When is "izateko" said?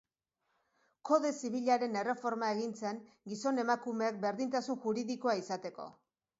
5.47-5.91